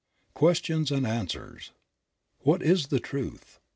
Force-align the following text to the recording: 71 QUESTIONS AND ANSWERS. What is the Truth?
71 0.33 0.39
QUESTIONS 0.39 0.91
AND 0.93 1.05
ANSWERS. 1.05 1.71
What 2.39 2.63
is 2.63 2.87
the 2.87 2.99
Truth? 2.99 3.59